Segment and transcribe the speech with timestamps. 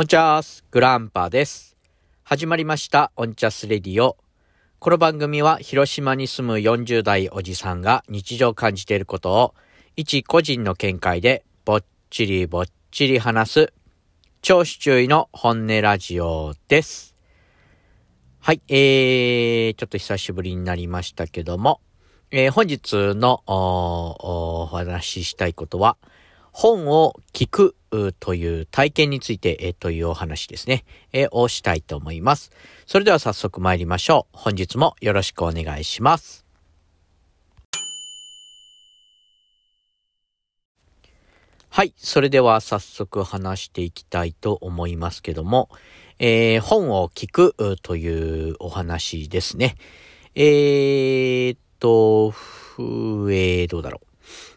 [0.00, 1.76] オンチャースグランパです。
[2.22, 4.16] 始まりましたオンチャスレディオ。
[4.78, 9.54] この番組は広島に住む40代おじさんが日常感じていることを
[9.96, 13.72] 一個人の見解でぼっちりぼっちり話す
[14.40, 17.16] 超視注意の本音ラジオです。
[18.38, 21.80] はい、えー、ちょっと久しぶりになりましたけども、
[22.30, 25.96] えー、本日のお話ししたいことは、
[26.52, 27.76] 本を聞く
[28.20, 32.50] という体験について、えというお話ですね、えをしたいと思います。
[32.86, 34.36] それでは早速参りましょう。
[34.36, 36.44] 本日もよろしくお願いします。
[41.70, 41.94] はい。
[41.96, 45.68] それでは早速話していきたいと思いますけども、
[46.18, 49.76] えー、本を聞くというお話ですね。
[50.34, 52.34] えー、っと、
[52.80, 54.07] えー、どうだろう。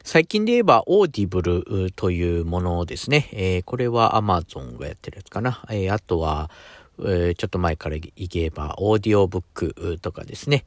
[0.04, 3.30] 最近で言えば、 Audible というものですね。
[3.34, 5.64] えー、これは Amazon がやってるやつかな。
[5.70, 6.50] えー、あとは、
[7.00, 10.66] えー、ちょっと前から言えば、オーディオブックとかですね。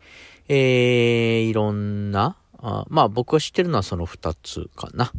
[0.48, 5.12] えー、いろんな、あまあ僕が知ってるのはその2つかな。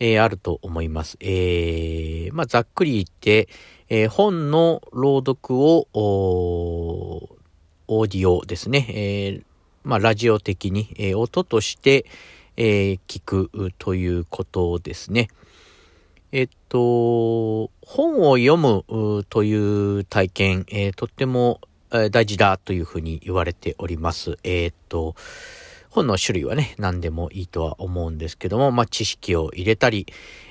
[0.00, 1.16] えー、あると思います。
[1.20, 3.48] えー、まあざっくり言って、
[3.88, 5.88] えー、本の朗読を、
[7.90, 8.86] オーディオですね。
[8.90, 9.42] えー、
[9.82, 12.04] まあラジオ的に、えー、音として、
[12.60, 15.28] えー、聞くということですね。
[16.32, 19.54] えっと、本を読むとい
[20.00, 24.38] う体験、えー、とっても大事だというふうに言われております。
[24.42, 25.14] えー、っと、
[25.88, 30.06] 本の種類はね、何でもいいとは思うんですけども、まあ、知識を入れたり、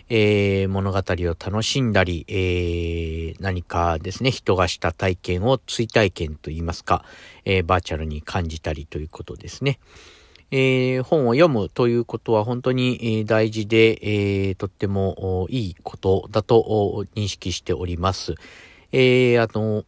[0.07, 7.03] えー、物語を楽しんだり、えー、何かですね、人がした体験を追体験といいますか、
[7.43, 9.79] えー、バーチャルに感じたりということですね。
[10.51, 13.99] えー、本を読むということは本当に大事で、
[14.47, 18.35] えー、とってもいいことだと認識しております。
[18.91, 19.83] えー、あの、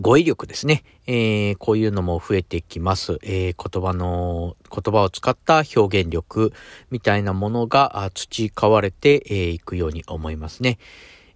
[0.00, 0.84] 語彙力ですね。
[1.06, 3.18] えー、こういうのも増えてきます。
[3.22, 6.52] えー、言葉の、言葉を使った表現力
[6.90, 10.78] みたいなものが培われてい、えー、くように思いますね。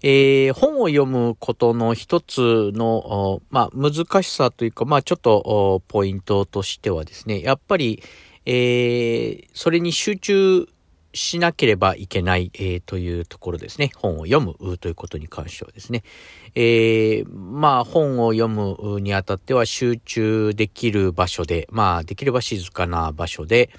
[0.02, 8.02] えー、本を読むことの一つの、まあ、難しさというか、まあ、ちょっと、ポイントとしてはですね、やっぱり、
[8.46, 10.68] えー、それに集中
[11.12, 13.90] しなければいけない、えー、というところですね。
[13.96, 16.02] 本を読むということに関してはですね。
[16.54, 23.70] えー、まあ、本を読むにあたっては集中できる場所で、まあ、できれば静かな場所で、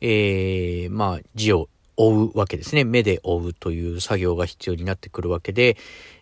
[0.00, 2.84] えー、まあ、字を追うわけですね。
[2.84, 5.76] 目で追うという作業が必要になってくるわけで、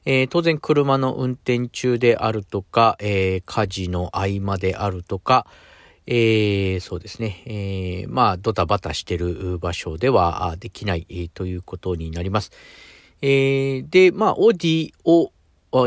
[0.06, 5.46] えー、当然車の運転中であるとか、えー、家事の合間であるとか、
[6.06, 12.52] えー、そうですね、えー、まあ、ドタバタしてる場所ではできない、えー、ということになります。
[13.20, 15.30] えー、で、まあ、オーディオ、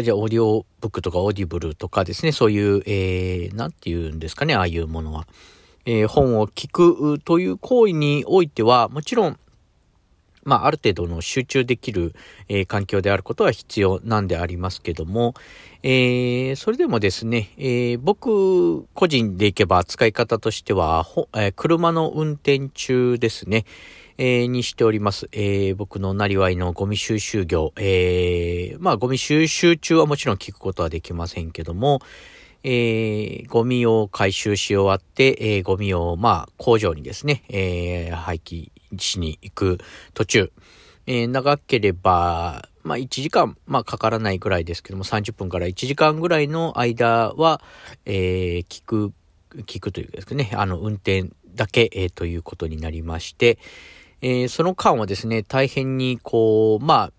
[0.02, 5.26] じゃあ、オーディオブックとか Audible とかですね、そういう、えー、なんて言うんですかね、ああいうものは。
[5.86, 9.40] えー、本を聞くという行為においては、もちろん、
[10.50, 12.16] まあ、ある程度の集中できる、
[12.48, 15.36] えー、環境であることは必要なんでありますけども、
[15.84, 21.06] えー、それでもですね、えー、僕個人でいけば使い方としては、
[21.38, 23.66] え車の運転中ですね、
[24.18, 25.30] えにしております。
[25.32, 32.02] え僕のなりわいのゴミ収集業、えまあ、ゴミ収集中はもちろん聞くことはできませんけども、
[32.64, 39.78] えー、ゴミを回収し終わって、えー、ゴミを、まあ、工場にですね、えー、廃棄しに行く
[40.14, 40.52] 途中、
[41.06, 47.62] えー、長ければ、まあ、1時間、まあ、かからないぐらいですけども、30分から1時間ぐらいの間は、
[48.06, 49.14] えー、聞く、
[49.66, 53.60] 聞くというかですね、あの、運転だけ、えー、ということになりまして、
[54.22, 57.14] えー、その間はですね、大変にこう、まあ、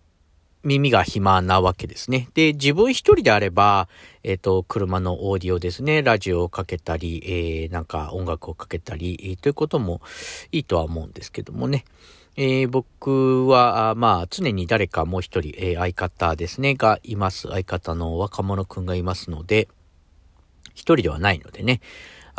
[0.62, 2.28] 耳が暇なわけですね。
[2.34, 3.88] で、自分一人であれば、
[4.22, 10.03] えっ、ー、と、車のオーディオですね、ラジオをかけたり、えー、なんか音楽をかけたり、えー、ということも
[10.53, 11.84] いいとは思うんですけどもね。
[12.37, 17.49] えー、僕は、まあ、常に誰かもう一人、えー、相方ですね、がいます。
[17.49, 19.69] 相方の若者くんがいますので、
[20.75, 21.81] 一人ではないのでね。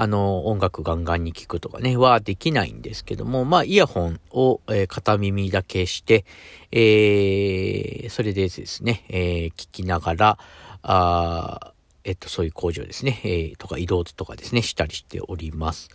[0.01, 6.25] あの、音楽ガンガンに聴くとかね、はできないんですけども、まあ、イヤホンを、えー、片耳だけして、
[6.71, 10.39] えー、それでですね、えー、聞きながら、
[10.81, 15.87] あえっと、そういう工場ですね、えー、とか移動とかですね、したりしております。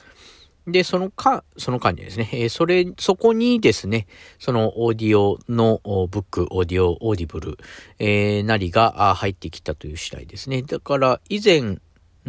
[0.69, 4.07] で、そのか、その間にですね、えー、それ、そこにですね、
[4.39, 7.59] そのオーディオのブック、オーディオ、オーディブル、
[7.99, 10.63] えー、なりが入ってきたという次第ですね。
[10.63, 11.81] だから、以前、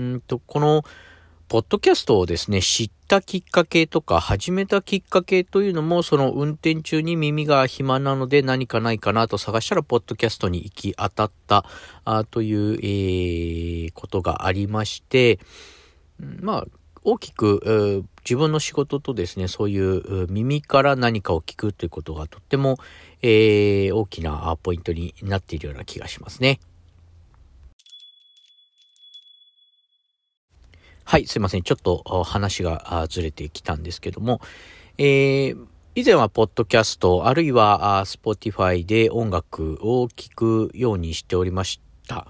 [0.02, 0.84] んと、この、
[1.50, 11.64] ポッドキャストをですね、知ったきっかけとか、始めたきっかけというのも、その運転中に耳が暇なので何かないかなと探したら、ポッドキャストに行き当たった
[12.04, 15.40] あという、えー、ことがありまして、
[16.20, 16.66] まあ、
[17.06, 22.78] 大きく、自分の仕事とですね、そういう耳から何かを聞くということがとっても、
[23.22, 26.60] えー、大きなポイントになっているような気がしますね。
[31.10, 31.64] はい、すいません。
[31.64, 34.42] ちょっと話がずれてきたんですけども、
[34.98, 35.58] えー、
[35.96, 42.28] 以前はポッドキャスト、あるいはスポティファイで音楽を聴くようにしておりました。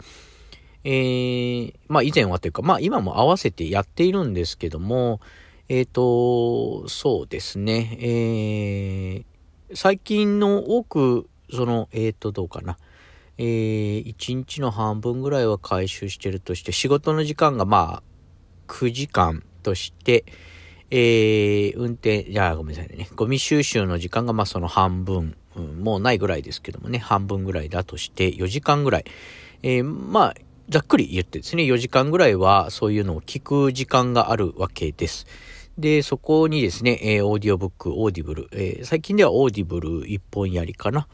[0.84, 5.22] えー、まあ以前はというか、まあ今も合わせてやっているんですけども、
[5.70, 12.78] えっ、ー、と、そうですね、えー、最近の多く、その、えっ、ー、と、どうかな。
[13.40, 18.17] えー、1日の半分ぐらいは回収してるとして、仕事の時間がまあ、
[18.68, 20.26] 9時間として、
[20.90, 23.10] えー、運転、じゃあごめんなさいね。
[23.16, 29.06] ゴミ収集の時間がまあその半分、うん、もうないぐらいですけどもね、半分ぐらいだとして4時間ぐらい。
[29.64, 30.36] えー、まあ、
[30.70, 35.26] ざっくり言ってですね、4時間ぐらいはそういうのを聞く時間があるわけです。
[35.78, 41.08] で、そこにですね、えー、オーディオブック、オーディブル、えー、最近ではオーディブル一本やりかな、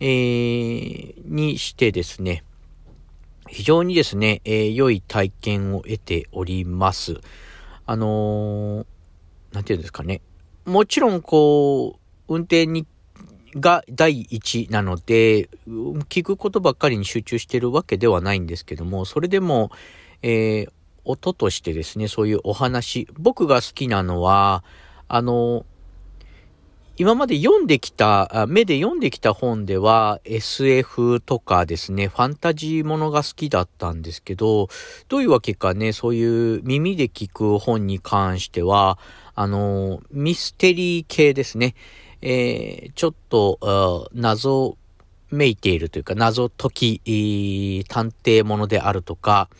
[0.00, 2.44] えー、にしてですね、
[3.48, 7.20] 非常にですね、えー、良い体験を得ております。
[7.86, 8.86] あのー、
[9.52, 10.20] なんていうんですかね。
[10.64, 11.98] もちろん、こ
[12.28, 12.86] う、運転に、
[13.54, 15.48] が第一なので、
[16.08, 19.70] 聞くことばっかりに集中してるわけではないんですけども、それでも、
[20.22, 20.70] えー、
[21.04, 24.64] 音としてですね、そういうお話、僕が好きなのは、
[25.08, 25.64] あのー、
[26.98, 34.68] 今まで読んできた、目で読んできた本では SF とかですね、ファンタジーものが好きだったんですけど、
[35.08, 38.98] どういうわけかね、そういう耳で聞く本に関しては、
[39.34, 41.74] あの、ミステリー系ですね。
[42.22, 44.78] えー、ちょっと、謎
[45.30, 46.70] めいているというか、謎解
[47.02, 49.50] き、探偵ものであるとか、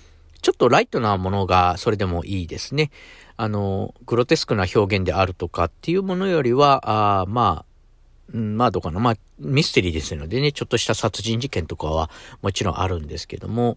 [0.47, 2.93] ちょっとライトなものがそれでもいいですね。
[3.37, 9.01] あの、グロテスクな表現であるとかっていうものよりは、あまあ、うん、まあどうかな。
[9.01, 12.11] まあ、ミステリーですのでね、ちょっとした殺人事件とかは
[12.43, 13.77] もちろんあるんですけども、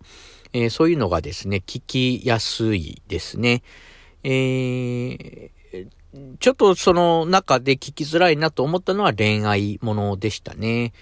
[0.54, 3.64] えー、そういうのがですね、聞きやすいですね。
[4.24, 5.88] えー、
[6.40, 10.94] ちょっとその中で聞きづらいなと思ったのは恋愛ものでしたね。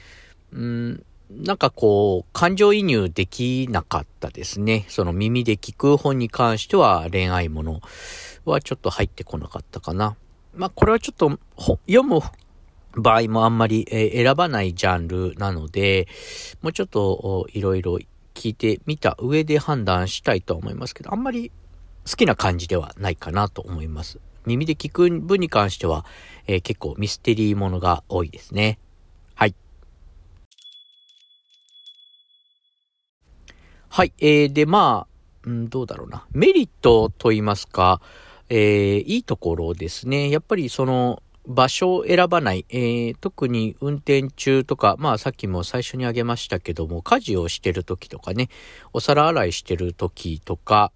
[0.53, 4.85] うん、なんかこう、感情移入できなかったですね。
[4.87, 7.81] その耳で聞く本に関しては恋愛もの
[8.45, 10.15] はちょっと入ってこなかったかな。
[10.55, 11.37] まあこれはちょっと
[11.87, 12.21] 読む
[12.95, 16.07] 場合もあんまり、え選ばないジャンルなので、
[16.61, 17.99] もうちょっといろいろ
[18.33, 21.51] 聞いてみた上で判断したいと思いますけど、あんまり
[22.09, 24.19] 好きな感じではないかなと思います。
[24.45, 26.05] 耳で聞く分に関しては、
[26.47, 28.79] えー、結構ミステリーものが多いですね。
[29.35, 29.55] はい。
[33.89, 34.13] はい。
[34.19, 36.25] えー、で、まあ、うん、どうだろうな。
[36.31, 38.01] メリットと言いますか、
[38.49, 40.29] えー、いいところですね。
[40.29, 48.49] やっぱりその、場所を選ばない、えー、特に運転中とか、まあさっきも最初に挙げましたけども、家事をしてる時とかね、
[48.91, 50.91] お皿洗いしてる時とか、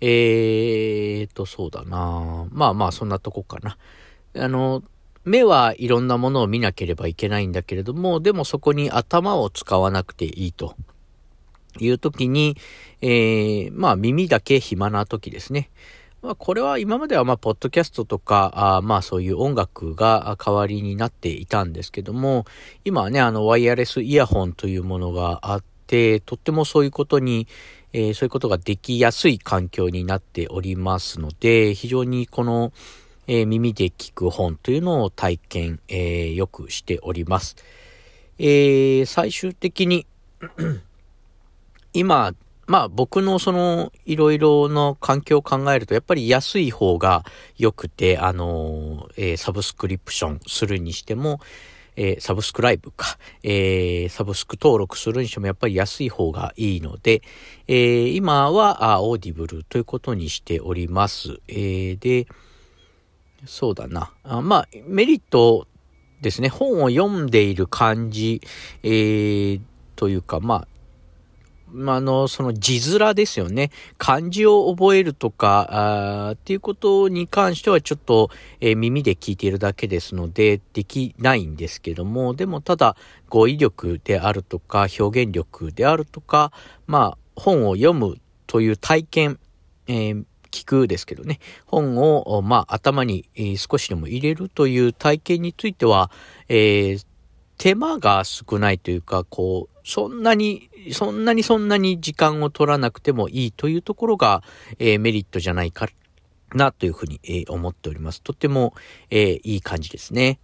[0.00, 3.78] えーと、そうだなまあまあそんなとこかな。
[4.36, 4.82] あの、
[5.24, 10.74] 目はいろんなものを見なければいけないんだけれども、でもそこに頭を使わなくていいと
[11.80, 12.56] いう時に、
[13.00, 15.70] えー、まあ耳だけ暇な時ですね。
[16.24, 22.46] まあ、これは今まではまあ、ポッドキャストとか、あまあ、そういう音楽が代わりになっていたんですけども、
[22.82, 27.46] 今はね、あの、ワイヤレスイヤホンというものがあって、とってもそういうことに、
[27.92, 32.72] えー、そういうことができやすい環境になっておりますので、非常にこの、
[33.26, 37.56] えー、耳で聞く本というのを体験、えー、よくしております。
[38.38, 40.06] えー、最終的に
[41.94, 42.34] 今、
[42.66, 47.24] まあ僕のそのいろいろの環境を考えるとやっぱり安い方が
[47.56, 51.40] 良くて、あの、えー、サブスクリプションするにしても、
[51.96, 57.22] えー、サブスクライブか、えー、サブスク登録するにしてもやっぱり安い方がいいので、
[57.68, 61.40] えー、今はあオーディブルということにしております。
[61.48, 62.26] え、で、
[63.46, 64.12] そうだな。
[64.24, 65.68] あまあ、メリット
[66.20, 66.48] ですね。
[66.48, 68.40] 本を読んでいる感じ、
[68.82, 69.60] え、
[69.96, 70.68] というか、まあ、
[71.76, 73.70] あの、その字面ですよね。
[73.98, 82.96] 漢字を覚えるとか、あっていうことに関してはちょっと、えー、耳で聞いているだけですので、できないんですけども、でもただ
[83.28, 86.52] 語彙力であるとか、表現力であるとか、
[86.86, 89.38] まあ、本を読むという体験、
[89.88, 96.12] えー、聞くですけどね、本を、まあ、頭に少しでも入れるという体験については、
[96.48, 97.06] えー、
[97.58, 104.42] 手間が少ないというか、こう、そんなに、そんなにそんなに時間を取らなくてもいいというところが、
[104.78, 105.88] えー、メリットじゃないか
[106.54, 108.22] なというふうに、えー、思っております。
[108.22, 108.74] とっても、
[109.10, 110.40] えー、いい感じですね。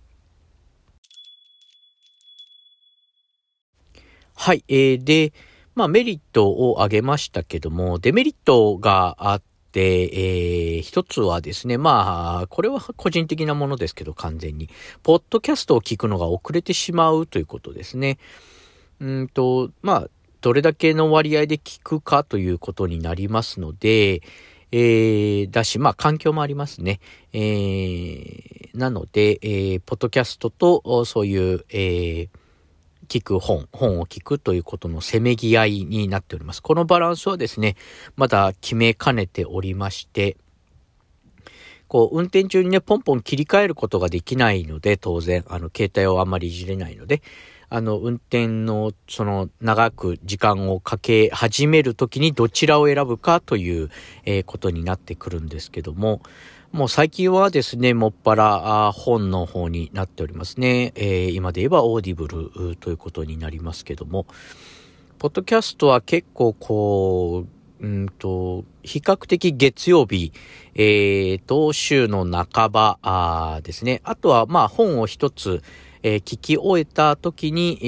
[4.35, 4.65] はい。
[4.69, 5.33] えー、で、
[5.75, 14.69] まあメリットを挙げましたけども、デメリットがあって、えー、一つはですね、まあ、これは個人的なものですけど、完全に。
[15.03, 18.19] ポッドキャストを聞くのが遅れてしまうということですね。
[19.01, 20.09] うんと、まあ、
[20.41, 24.23] どれだけの割合で聞くかということになりますので、
[24.73, 27.01] えー、だし、まあ、環境もありますね。
[27.33, 32.40] えー、なので、えー、ポッドキャストと、そういう、えー、
[33.11, 36.63] 聞く本、本を聞くということのせめぎ合いになっております。
[36.63, 37.75] このバランスはですね、
[38.15, 40.37] まだ決めかねておりまして、
[41.89, 47.21] こう、運転中にね、ポンポン切り替えることができないので、当然、あの、携帯をあんまりいじれないので、
[47.69, 53.91] あの、運転の、その、長く時間をかけ始めるときにどちらを選ぶかという、
[54.25, 56.23] えー、ことになってくるんですけども、
[56.73, 60.93] もう最近はですね、もっぱら本の方になっておりますね。
[60.95, 64.25] えー、今で言えばオーディブルということになりますけども、
[65.19, 67.45] ポッドキャストは結構こ
[67.81, 70.33] う、うんと、比較的月曜日、
[70.77, 74.01] えー、と、週の半ばですね。
[74.05, 75.65] あとは、まあ、本を一つ、
[76.05, 77.87] えー、聞き終えた時に、え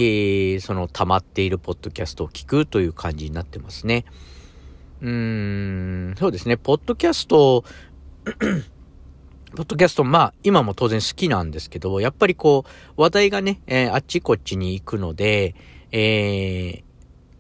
[0.57, 4.07] ー、その溜まっているポッドキャストを聞くという感じになってますね。
[5.03, 6.57] うーん、そうですね。
[6.57, 7.65] ポッドキャスト
[9.55, 12.65] ポッドキャスト、まあ、今も当然好きなんですけど、やっぱりこ
[12.97, 15.55] う、話題がね、えー、あっちこっちに行くので、
[15.91, 16.83] え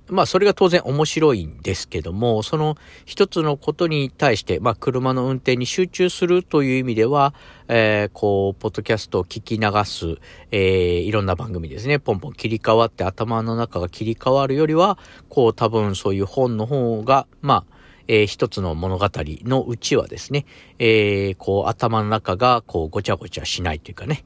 [0.09, 2.77] ー、まあ、それが当然面白いんですけども、その
[3.07, 7.33] 一つのことに対して、まあ、車の運転に集中するという意味では、
[7.69, 10.19] えー、こう、ポッドキャストを聞き流す、
[10.51, 14.99] えー、いろんな番組ですね、ポンポン切り替わって頭の中が切り替わるよりは、
[15.31, 20.47] こう、多分そういう本の方が、まあ、えー、一つの物語のうちはですね、
[20.79, 24.25] えー、こう頭の中がこうごちゃごちゃしないというかね、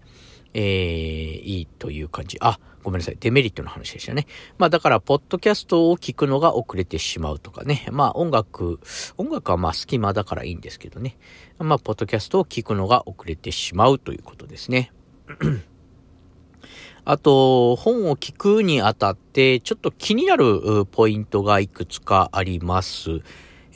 [0.55, 2.39] えー、いいという感じ。
[2.41, 3.17] あ、ごめんなさい。
[3.19, 4.29] デメリットの話でしたね。
[4.59, 7.85] まあだから、ポッドキャストを聞くのが遅れてしまうとかね。
[7.91, 8.79] まあ音楽、
[9.19, 11.19] 音楽はまあ隙間だからいいんですけどね。
[11.59, 14.93] まあ、ポッドキャストを聞くのが遅れてしまうということですね。
[17.05, 23.21] あと、本を聞くにあたって、ちょっと気になるポイントがいくつかあります。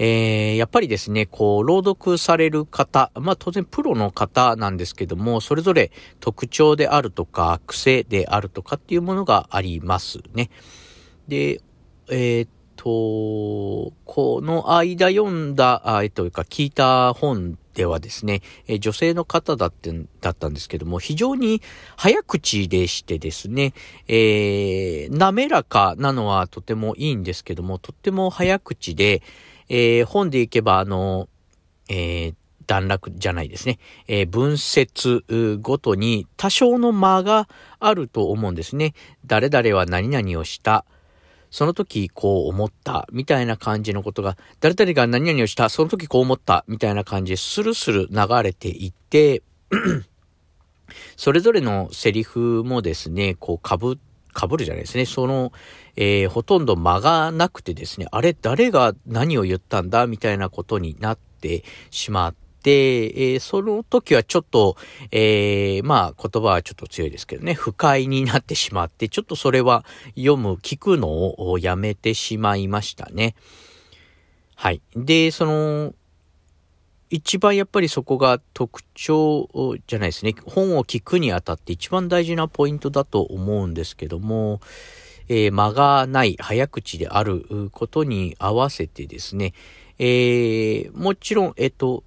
[0.03, 10.49] えー、やっぱりですね、こう、朗読される方、まあ当然プロの方なんですけども、それぞれ特徴であるとか、癖であるとかっていうものがありますね。
[11.29, 11.61] で、
[12.09, 19.93] えー、っと、この間読んだ、あえっという、か聞いた本ではですね、え女性の方だって、
[20.23, 21.61] だったんですけども、非常に
[21.99, 23.75] 早口でしてですね、
[24.09, 29.21] えー、滑らかなのはとてもいいんですけども、とっても早口で、
[29.71, 31.29] えー、本でいけば、あの、
[31.89, 32.35] えー、
[32.67, 33.79] 段落じゃないですね。
[34.09, 35.25] えー、文節
[35.63, 37.49] ごとに多少の間が
[37.79, 38.95] あると思うんですね。
[39.27, 40.85] 誰々は何々をした。
[41.51, 49.43] その時こう思った、みたいな感じのことが、誰々が何々をした、その時こう思った、みたいな感じでスルスル流れていって、
[51.17, 53.99] それぞれのセリフもですね、こうかぶ、
[54.33, 55.07] かぶるじゃないですね。
[55.07, 55.53] その、
[55.97, 64.77] えー、ほとんど間がなくてですね、あれ、誰が何を言ったんだみたいなことになってしまって、えー、その時はちょっと、
[65.11, 69.85] えー、まあ言葉はちょっと強いですけどね、不快になってしまって、ちょっとそれは
[70.17, 73.35] 読む、聞くのをやめてしまいましたね。
[74.55, 74.83] はい。
[74.95, 75.95] で、その、
[77.11, 79.49] 一番やっぱりそこが特徴
[79.89, 80.35] じゃないですね。
[80.47, 84.61] 本を聞くにあたって一番大事なポイントだと思うんですけども、
[85.29, 89.55] えー、間がない早口であることに合わせてですね、
[89.99, 92.05] えー、もちろん、えっと、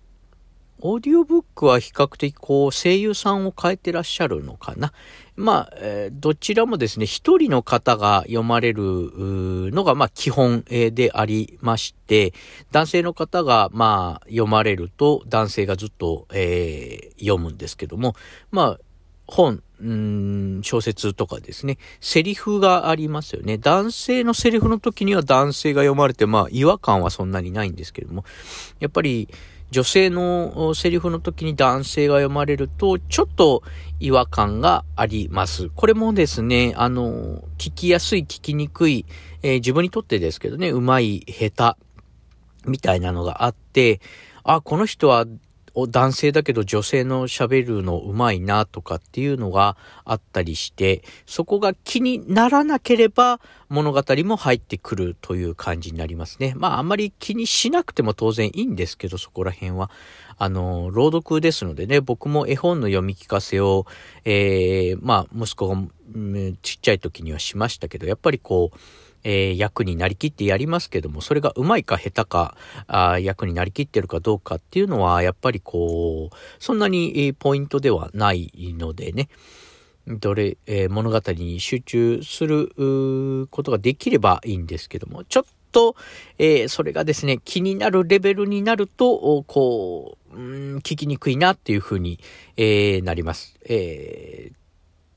[0.79, 4.93] オーディオブックは比較的こう声優さんを変えてらっしゃるのかな。
[5.35, 5.75] まあ、
[6.11, 12.33] どちらもですね、一人の方が読まれるのがまあ基本でありまして、
[12.71, 18.15] 男性の方がまあ読まれると男性がずっと、えー、読むんですけども、
[18.51, 18.79] まあ
[19.25, 19.63] 本、
[20.63, 23.57] 小説とかですね、セリフがありますよね。
[23.57, 28.23] 男性のセリフの時には男性が読まれて、まあ違和感はそんなにないんですけども、
[28.79, 29.29] やっぱり
[29.71, 33.63] 女性のセリフの時に男性が読まれると、ちょっと
[34.03, 35.69] 違和感があります。
[35.69, 39.05] これもですね、あの、聞きやすい、聞きにくい、
[39.43, 41.75] えー、自分にとってですけどね、うまい、下
[42.65, 44.01] 手、みたいなのがあって、
[44.43, 45.25] あ、この人は
[45.75, 49.75] 男性だけど女性の喋るのうまいなとかっていうのが
[50.05, 53.39] あったりして、そこが気にならなければ
[53.69, 56.53] 物語も入ってくるという感じになりますね。
[56.55, 59.89] まああんまり気にしなくても当然いいんですけど、そこら辺は。
[60.37, 63.85] あの、朗読ですのでね、僕も絵本の読み聞かせを、
[64.25, 65.75] えー、まあ息子が
[66.61, 68.77] ちっちゃい時にはしましたけど、やっぱりこう、
[69.23, 79.29] えー、役になりきってやりますけども、それがうまいか下手かあ、役になりきってるかどうかっていうのは、やっぱりこう、そんなにポイントではないのでね、
[80.07, 85.95] どれ、えー、物語に集中することができればいいんですけども、ちょっと、
[86.37, 92.19] えー、それがですね、気になるレベルになると、こう、うん、聞きにくいなっていうふうに、
[92.57, 93.57] えー、なります。
[93.65, 94.51] え、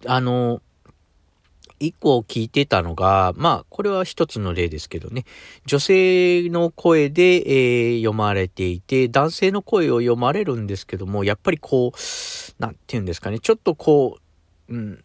[0.06, 0.60] あの、
[1.80, 5.24] 一個聞いてたのが、まあ、これは一つの例ですけどね、
[5.66, 14.18] 女性の声で、えー、読まれていて、男性の声を読まれるんですけども、やっぱりこう、なんて言うんですかね、ちょっとこ
[14.68, 15.04] う、うん、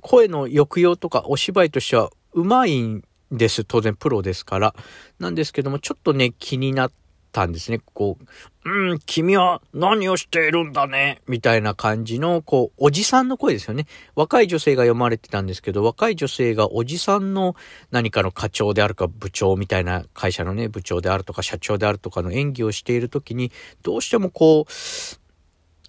[0.00, 3.64] 声の抑揚とかお芝居としてはうまいんです。
[3.64, 4.74] 当然プロですから。
[5.18, 7.03] なんですけども、ちょっとね、気になって
[7.34, 7.80] たんですね。
[7.92, 8.16] こ
[8.64, 13.86] う、うん、君は何をしているんだね、みたいな感じの、こう、おじさんの声ですよね。
[14.14, 17.56] 若い女性が読まれてたんですけど、若い女性がおじさんの
[17.90, 23.50] 何かの課長であるか部長みたいな会社のね、部長であるとか社長であるとかの演技をしているときに、
[23.82, 24.66] どうしてもこ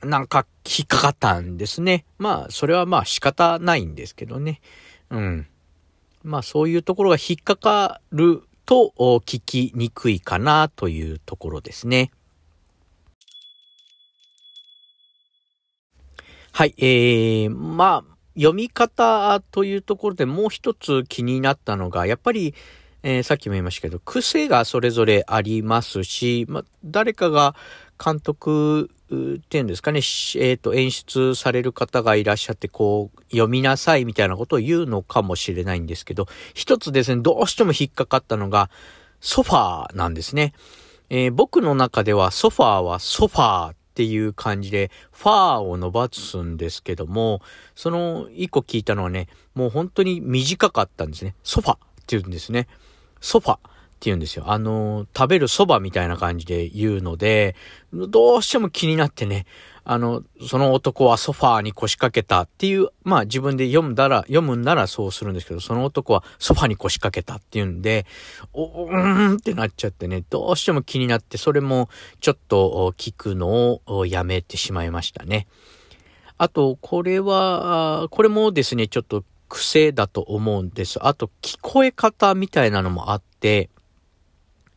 [0.04, 2.06] う、なんか引っかかったんですね。
[2.18, 4.62] まあ、それはまあ仕方ないんですけどね。
[5.12, 5.48] うん。
[6.24, 12.12] まあそういうところが引っかかると聞きにくいかなというところですね。
[16.52, 22.54] はい、えー、まあ、読み方というところでもう一つ気になったのが、やっぱり、
[23.04, 27.56] えー、さっきも言いましたけど、癖がそれぞれありますし、ま、誰かが
[28.04, 38.70] 監督っていうんですかね、えっ、ー、と、演出される方がいらっしゃって、こう、読みなさいみたいなことを言うのかもしれないんですけど、一つですね、どうしても引っかかったのが、
[39.22, 40.54] ソファーなんですね。
[41.10, 47.42] えー、僕の中ではソファーはソファーっていう感じで、ファーを伸ばすんですけども、
[47.76, 51.36] その一個聞いたのはね、もう本当に短かったんですね。
[51.44, 52.68] ソファって言うんですね。
[53.22, 53.60] ソファ。
[54.06, 54.44] って言うんですよ。
[54.48, 57.56] あの、食べる蕎麦みたいな感じで言うので、
[57.92, 59.48] どうしても気になってね、
[59.84, 68.06] あの、その男はソファーに腰掛けたっていう、まあ自分で読んだら、読むんならそうするんですけど、その男はソファーに腰掛けたっていうんで、
[68.54, 71.90] お、うーんってなっちゃってね、どうしても気になって、それも
[72.20, 75.48] ちょっと聞くのをやめてしまいましたね。
[76.38, 81.00] あと、これは、これもですね、ちょっと癖だと思うんです。
[81.06, 83.70] あと、聞こえ方みたいなのもあって、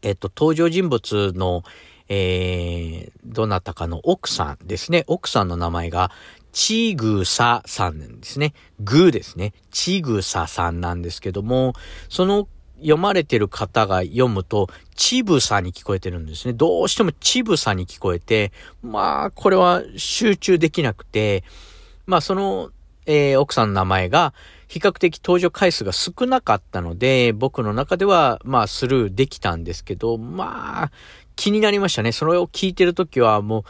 [0.03, 1.63] えっと、登場人物の、
[2.09, 5.05] えー、どなたかの奥さんですね。
[5.07, 6.11] 奥さんの名前が、
[6.53, 8.55] ちぐささんなんですね。
[8.81, 9.53] ぐですね。
[9.71, 11.75] ちぐささんなんですけども、
[12.09, 16.55] その読まれてる方が読むと、ちぶさに聞こえてるんですね。
[16.55, 21.45] どうしてもちぶさに聞こえて、まあ、これは集中できなくて、
[22.07, 22.71] まあ、その、
[23.07, 24.33] えー、奥さんの名前が、
[24.69, 30.91] 比較的登場回数が少なかったので、僕の中では、まあ、スルーできたんですけど、まあ、
[31.37, 32.13] 気になりましたね。
[32.13, 33.65] それを聞いてるときは、もう、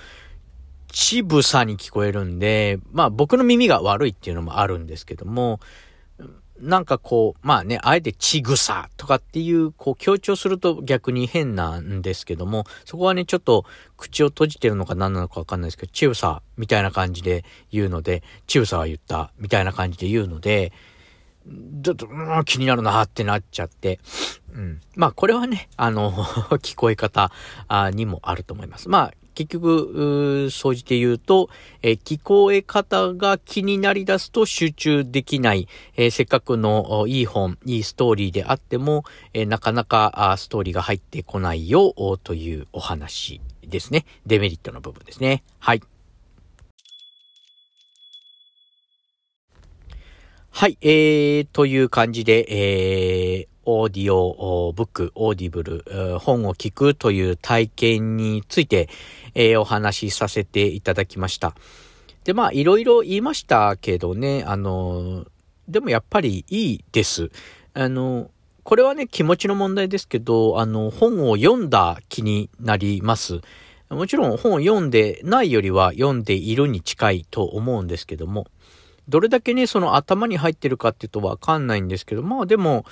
[0.92, 5.60] ちぶさに聞こえるんで、まあ、僕の耳が悪いっていうのもあるんですけども、
[6.60, 13.64] なんかこう、まあね、あえてちぐさとかっていう、こう強調すると逆に変なんですけども、そこはね、ちょっと
[13.96, 20.72] 口を閉じてるのか何なのかわかんないですけど、ちぐさみたいな感じで言うので、ちぐさは言ったみたいな感じで言うので、
[21.82, 22.08] ちょっと、
[22.44, 24.00] 気になるなってなっちゃって、
[24.52, 24.80] うん。
[24.96, 26.12] まあこれはね、あの
[26.60, 27.30] 聞こえ方
[27.92, 28.88] にもあると思います。
[28.88, 31.48] まあ結局、総じて言うと、
[31.82, 41.92] えー、聞こえ方が気になり出すと集中できない、えー、せっかくのいい本、いいストーリーであっても、えー、なかなかストーリーが入ってこないよ
[42.24, 44.06] というお話ですね。
[44.26, 45.44] デメリットの部分ですね。
[45.60, 45.82] はい。
[50.50, 58.88] はい、えー、という感じで、えー、オーディオブック、オーディブル、本を聞くという体験について、
[59.34, 61.54] えー、お話しさせていただきました。
[62.24, 65.26] で、まあ、いろいろ言いましたけどね、あの、
[65.68, 67.30] でもやっぱりいいです。
[67.74, 68.30] あの、
[68.62, 73.42] これはね、気持ちの問題ですけど、あの、本を読んだ気になります。
[73.90, 78.46] もちろん本を読んでないよりは読んでいるに近いと思うんですけども、
[79.10, 82.86] どれだけね、その頭に入ってるかっていうとわかんないんですけど、まあでも、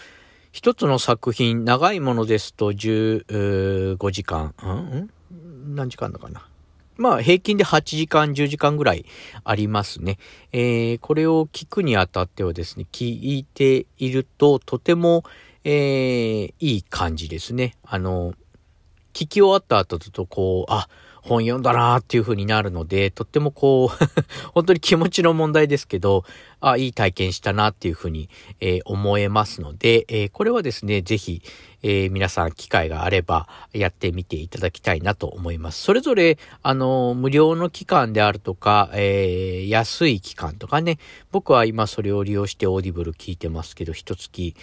[0.57, 5.11] 一つの作品、長いものですと15時間、うん？
[5.75, 6.49] 何時間だかな。
[6.97, 9.05] まあ、平均で8時間、10時間ぐらい
[9.45, 10.17] ありますね。
[10.53, 15.25] えー、これを聞くにあたってはですね、聞いていると、とても、
[15.63, 17.77] えー、いい感じですね。
[17.85, 18.33] あの、
[19.13, 20.89] 聞き終わった後だと、こう、あ、
[21.27, 24.05] 本読んだなーっていう風になるので、とってもこう
[24.55, 26.25] 本当に気持ちの問題ですけど、
[26.61, 31.43] あ、いい体験したなっていう風に、えー、思えますので、えー、これはですね、ぜひ、
[31.83, 35.83] えー、皆さん機会があればやってみていただきたいなと思います。
[35.83, 40.99] それぞれ、あの、無料の期間であるとか、えー、安い期間とかね、
[41.33, 44.55] 僕は今それを利用してオーディブル聞いてますけど、一月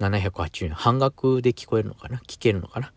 [0.00, 2.20] 780円、半額で聞こえるのかな？
[2.26, 2.92] 聞けるのかな？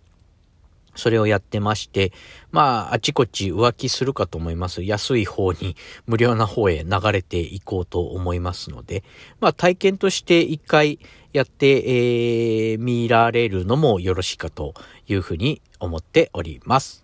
[0.95, 2.11] それをやってまして、
[2.51, 4.83] まあ、あちこち浮気するかと思います。
[4.83, 5.75] 安い方に、
[6.05, 9.03] 無料な方へ流れていこうと思いますので、
[9.39, 10.99] まあ、体験として一回
[11.31, 14.73] やって、えー、見られるのもよろしいかと
[15.07, 17.03] いうふうに思っております。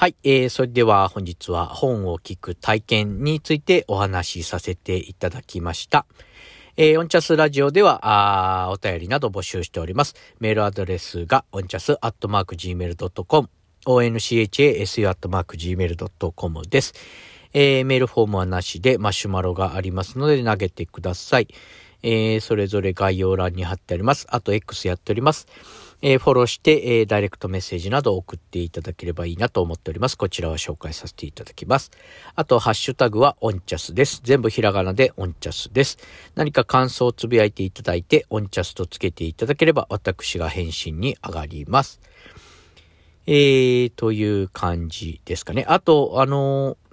[0.00, 6.06] はい、えー、それでは本日は本を聞く体験についてお話しさせていただきました。
[6.76, 10.14] えー、オンチャスラジオでは、あお便りなど募集しております。
[10.38, 13.48] メールアドレスが、オンチャスアットマーク gmail.com、
[13.86, 16.94] onchasu.gmail.com です。
[17.52, 21.48] えー、メールフォームはなしでマシュマロがありますので投げてください。
[22.02, 24.26] えー、それぞれ概要欄に貼ってあります。
[24.30, 25.46] あと X やっております。
[26.02, 30.16] えー、フォローして、えー、ダイレクトメッセージなど送っていただければいいなと思っております。
[30.16, 31.90] こちらは紹介させていただきます。
[32.34, 34.20] あと、ハッシュタグはオンチャスです。
[34.24, 35.98] 全部ひらがなでオンチャスです。
[36.34, 42.00] 何か感想をつぶやいていただいて、オンチャスとつけていただければ、私が返信に上がります。
[43.26, 45.64] えー、という感じですかね。
[45.68, 46.89] あと、あのー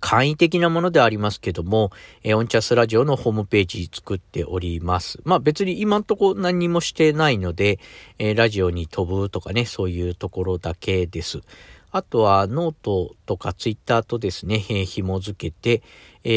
[0.00, 5.20] 簡易的なものでありますけども、えー、オンチャスラジオのホームページ作っております。
[5.24, 7.78] まあ別に今んとこ何もしてないので、
[8.18, 11.40] えー、ラジオに飛ぶとかね、そういうところだけです。
[11.92, 15.82] あとはノートとかツイッターとですね、えー、紐付けて、
[16.24, 16.30] え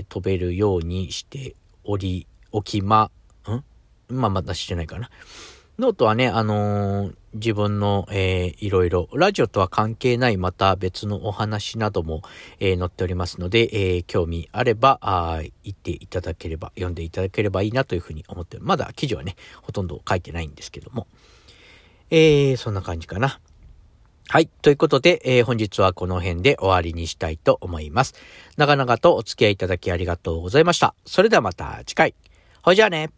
[0.00, 3.10] ー、飛べるようにしており、おきま、
[3.48, 3.64] ん？
[4.08, 5.08] まあまだしてないかな。
[5.78, 12.22] ノートはね、あのー、自分の、えー、いろいろ、ラジオとは関係ないまた別のお話なども、
[12.60, 21.06] えー、載っておりますので、えー、興味あれば、あ行っていただければ、読んでいただければいいなというふうに思って、まだ記事はね、ほとんど書いてないんですけども、
[22.10, 23.40] えー、そんな感じかな。
[24.30, 24.46] はい。
[24.60, 28.14] ということで、えー、本日はこの辺で終わりにしたいと思います。
[28.58, 30.94] 長々とお付き合いいただきありがとうございました。
[31.06, 32.14] それではまた次回。
[32.62, 33.17] ほいじゃあね。